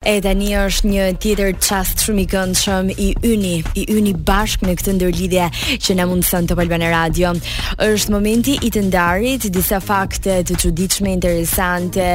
[0.00, 4.76] E tani është një tjetër qast shumë i këndshëm i uni, i uni bashk në
[4.80, 5.48] këtë ndërlidhja
[5.84, 7.32] që në mundë thënë të palbane radio.
[7.86, 12.06] është momenti i të ndarit, disa fakte të quditshme interesante,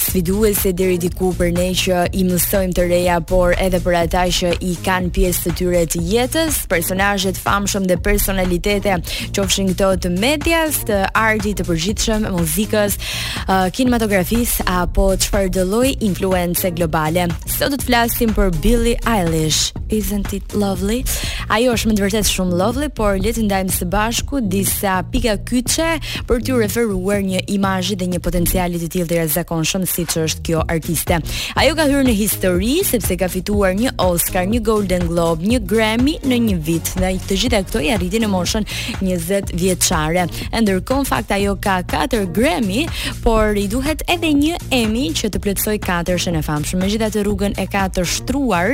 [0.00, 4.52] sfiduese dhe diku për ne që i mësojmë të reja, por edhe për ata që
[4.68, 8.98] i kanë pjesë të tyre të jetës, personajet famshëm dhe personalitete
[9.32, 13.00] që ofshin këto të medjas, të ardi të përgjithshëm, muzikës,
[13.48, 16.68] uh, kinematografis, apo të shpardëlloj influence
[16.98, 17.28] globale.
[17.58, 19.72] Sot do të flasim për Billie Eilish.
[19.90, 21.00] Isn't it lovely?
[21.48, 25.94] Ajo është me të shumë lovely, por le të ndajmë së bashku disa pika kyçe
[26.28, 30.64] për t'ju referuar një imazhi dhe një potenciali të tillë të jashtëzakonshëm siç është kjo
[30.74, 31.16] artiste.
[31.56, 36.18] Ajo ka hyrë në histori sepse ka fituar një Oscar, një Golden Globe, një Grammy
[36.26, 36.92] në një vit.
[37.00, 38.68] Dhe të gjitha këto i arriti në moshën
[39.00, 40.26] 20 vjeçare.
[40.52, 42.84] Ndërkohë, fakt ajo ka 4 Grammy,
[43.24, 47.66] por i duhet edhe një Emmy që të plotësoj katër e famshme megjithatë rrugën e
[47.70, 48.70] ka të shtruar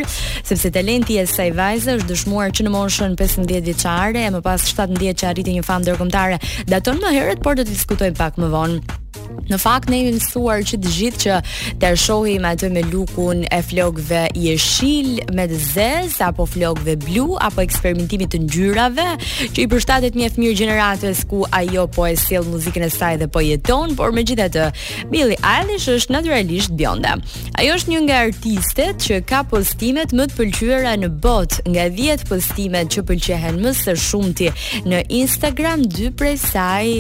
[0.46, 4.68] sepse talenti i saj vajze është dëshmuar që në moshën 15 vjeçare e më pas
[4.70, 6.38] 17 që arriti një famë ndërkombëtare
[6.70, 10.62] daton më herët por do të diskutojmë pak më vonë Në fakt ne jemi mësuar
[10.66, 11.36] që të gjithë që
[11.82, 17.60] të shohim atë me lukun e flokëve jeshil me të zez apo flokëve blu apo
[17.64, 19.06] eksperimentimit të ngjyrave
[19.52, 23.28] që i përshtatet një mirë gjeneratës ku ajo po e sjell muzikën e saj dhe
[23.34, 24.68] po jeton, por megjithatë
[25.12, 27.12] Billie Eilish është natyralisht bjonde.
[27.60, 32.24] Ajo është një nga artistet që ka postimet më të pëlqyera në botë, nga 10
[32.32, 34.48] postimet që pëlqehen më së shumti
[34.88, 36.90] në Instagram, dy prej saj,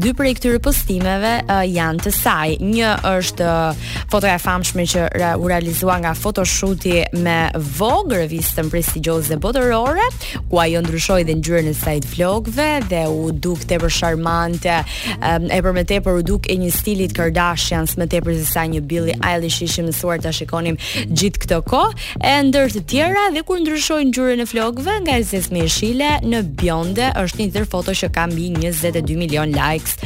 [0.00, 2.54] dy prej këtyre postimeve uh, janë të saj.
[2.62, 5.06] Një është uh, foto e famshme që
[5.40, 7.36] u realizua nga fotoshooti me
[7.78, 10.04] Vogue revistën prestigjioze botërore,
[10.50, 14.76] ku ajo ndryshoi dhe ngjyrën e saj të flokëve dhe u duk tepër charmante,
[15.18, 18.64] um, e për më tepër u duk e një stilit Kardashians më tepër se sa
[18.70, 20.78] një Billie Eilish ishim mësuar ta shikonim
[21.12, 25.64] gjithë këtë kohë, e ndër të tjera dhe kur ndryshoi ngjyrën e flokëve nga zezme
[25.64, 29.98] jeshile në bjonde është një tjetër foto që ka mbi 22 milion likes.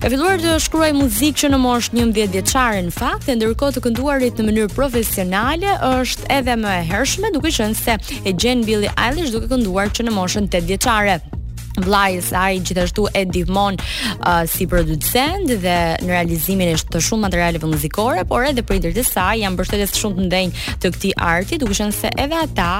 [0.00, 3.82] Ka filluar të shkruaj muzikë që në moshë 11 vjeçare në fakt, e ndërkohë të
[3.86, 8.92] kënduarit në mënyrë profesionale është edhe më e hershme, duke qenë se e gjen Billie
[9.06, 11.18] Eilish duke kënduar që në moshën 8 vjeçare
[11.82, 17.26] vlajës a i gjithashtu e divmon uh, si producent dhe në realizimin e shtë shumë
[17.26, 21.14] materialeve muzikore, por edhe për i dirte sa janë bërshetet shumë të ndenjë të këti
[21.30, 22.70] arti duke shënë se edhe ata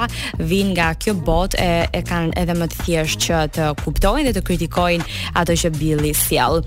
[0.41, 4.37] vinë nga kjo bot e, e kanë edhe më të thjesht që të kuptojnë dhe
[4.39, 5.11] të kritikojnë
[5.43, 6.63] ato që billi siel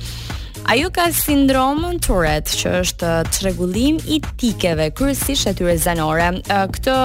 [0.68, 6.26] Ajo ka sindromën Tourette, që është çrregullim i tikeve kryesisht e tyre zanore.
[6.50, 6.96] Këtë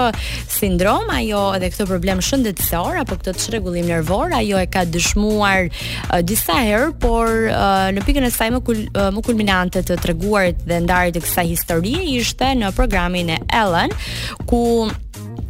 [0.50, 6.18] sindrom ajo edhe këtë problem shëndetësor apo këtë çrregullim nervor ajo e ka dëshmuar uh,
[6.26, 10.66] disa herë, por uh, në pikën e saj më kul, uh, më kulminante të treguarit
[10.66, 13.94] dhe ndarit të kësaj historie ishte në programin e Ellen,
[14.50, 14.90] ku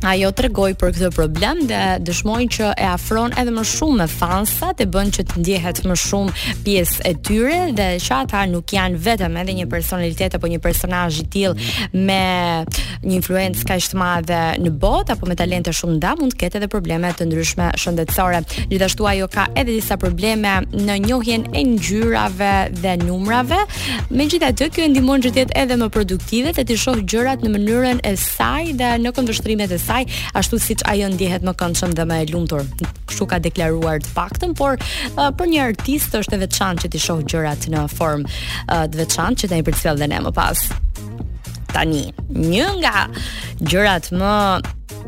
[0.06, 4.06] ajo të regoj për këtë problem dhe dëshmojnë që e afron edhe më shumë me
[4.10, 8.74] fansat e bën që të ndjehet më shumë pjesë e tyre dhe që ata nuk
[8.74, 11.54] janë vetëm edhe një personalitet apo një personaj i tjil
[12.06, 12.20] me
[13.04, 16.58] një influencë ka ishtë madhe në bot apo me talente shumë nda mund të ketë
[16.60, 18.42] edhe probleme të ndryshme shëndetësore.
[18.72, 22.52] Gjithashtu ajo ka edhe disa probleme në njohjen e njyrave
[22.82, 23.58] dhe numrave
[24.10, 27.46] me gjitha të kjo e ndimon që tjetë edhe më produktive të të shohë gjërat
[27.46, 30.04] në mënyrën e saj dhe në këndështrimet e saj saj,
[30.38, 32.62] ashtu siç ajo ndihet më këndshëm dhe më e lumtur.
[33.08, 37.03] Kështu ka deklaruar të paktën, por uh, për një artist është e veçantë që ti
[37.06, 40.64] shoh gjërat në formë uh, të veçantë që tani përcjell dhe ne më pas.
[41.72, 42.03] Tani,
[42.53, 43.06] një nga
[43.72, 44.34] gjërat më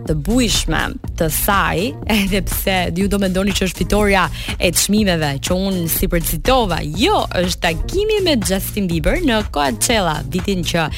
[0.04, 0.82] të bujshme
[1.18, 4.24] të saj, edhe pse ju do mendoni që është fitoria
[4.58, 10.64] e çmimeve që unë si përcitova, jo, është takimi me Justin Bieber në Coachella vitin
[10.66, 10.88] që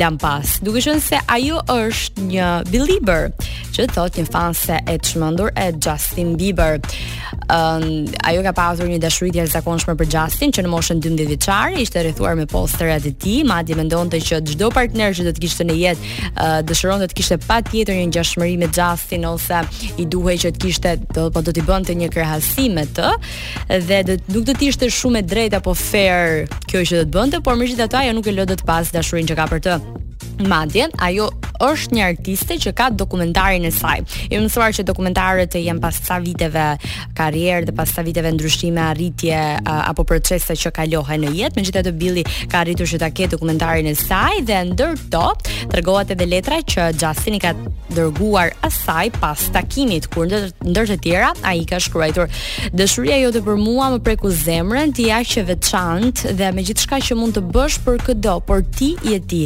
[0.00, 0.58] lam pas.
[0.64, 3.30] Duke qenë se ajo është një believer,
[3.72, 6.80] që thotë një fanse e çmendur e Justin Bieber.
[7.52, 11.30] Ëm um, ajo ka pasur një dashuri të jashtëzakonshme për Justin që në moshën 12
[11.32, 15.42] vjeçare ishte rrethuar me posterat e tij, madje mendonte që çdo partner që do të
[15.46, 19.61] kishte në jetë uh, dëshironte të kishte patjetër një ngjashmëri me Justin ose
[19.98, 23.10] i duhej që të kishte do po do t'i bënte një krahasim me të
[23.88, 27.12] dhe do nuk do të ishte shumë e drejtë apo fair kjo që do të
[27.18, 29.76] bënte, por megjithatë ajo nuk e lë dot pas dashurinë që ka për të.
[30.40, 31.28] Madje ajo
[31.62, 34.00] është një artiste që ka dokumentarin e saj.
[34.34, 36.62] I më që dokumentarët e janë pas sa viteve
[37.14, 39.38] karrierë dhe pas sa viteve ndryshime, arritje
[39.70, 41.56] apo procese që kalohen në jetë.
[41.60, 45.28] Megjithatë të Billy ka arritur që ta ketë dokumentarin e saj dhe ndërto
[45.70, 47.52] tregohet edhe letra që Justin i ka
[47.94, 52.10] dërguar asaj pas takimit kur ndër, ndër të tjera ai ka shkruar
[52.74, 57.18] dëshuria jote për mua më preku zemrën ti aq që veçantë dhe me gjithçka që
[57.20, 59.42] mund të bësh për këdo por ti je ti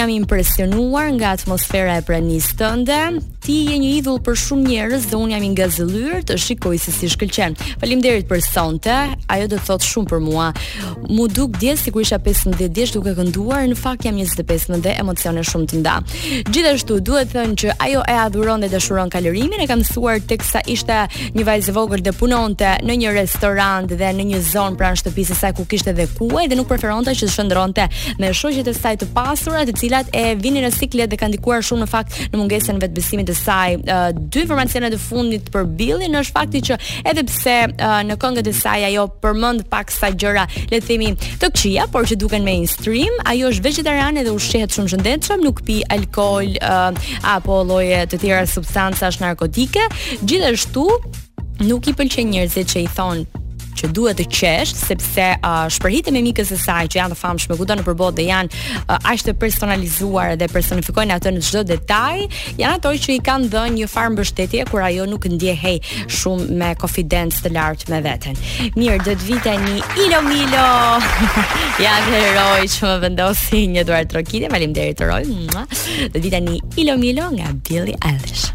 [0.00, 2.98] jam impresionuar nga atmosfera e pranisë tënde.
[3.44, 6.92] Ti je një idhull për shumë njerëz dhe unë jam i gazëllyer të shikoj se
[6.92, 7.54] si shkëlqen.
[7.80, 8.94] Faleminderit për sonte,
[9.34, 10.46] ajo do të thotë shumë për mua.
[11.16, 15.40] Mu duk dje sikur isha 15 vjeç duke kënduar, në fakt jam 25 dhe emocione
[15.50, 15.94] shumë të nda.
[16.52, 20.62] Gjithashtu duhet të thënë që ajo e adhuron dhe dashuron kalorimin, e kam mësuar teksa
[20.76, 21.00] ishte
[21.38, 25.54] një vajzë vogël dhe punonte në një restorant dhe në një zonë pranë shtëpisë saj
[25.56, 27.88] ku kishte dhe kuaj dhe nuk preferonte që të shndronte
[28.20, 31.64] me shoqjet e saj të pasura, të cilat e vinin në siklet dhe kanë ndikuar
[31.66, 33.78] shumë në fakt në mungesën e vetbesimit të saj.
[33.80, 36.78] Uh, dy informacionet e fundit për Billin është fakti që
[37.12, 41.10] edhe pse uh, në këngët e saj ajo përmend pak sa gjëra, le të themi,
[41.40, 45.80] të këqija, por që duken mainstream, ajo është vegetariane dhe ushqehet shumë shëndetshëm, nuk pi
[45.96, 46.88] alkool uh,
[47.34, 49.88] apo lloje të tjera substancash narkotike.
[50.24, 50.88] Gjithashtu
[51.60, 53.18] Nuk i pëlqen njerëzit që i thon
[53.80, 57.56] që duhet të qesh sepse uh, shpërhitjen e mikës së saj që janë të famshme
[57.58, 62.16] kudo në botë dhe janë uh, aq të personalizuar dhe personifikojnë atë në çdo detaj,
[62.60, 65.80] janë ato që i kanë dhënë një farë mbështetje kur ajo nuk ndjehej
[66.20, 68.40] shumë me konfidencë të lartë me veten.
[68.76, 69.74] Mirë, do të vite një
[70.06, 70.66] Ilo Milo.
[71.86, 74.48] ja heroj heroi që më vendosi një Eduard Trokiti.
[74.50, 75.24] Faleminderit Roy.
[76.14, 78.48] Do të një Ilo Milo nga Billy Eilish.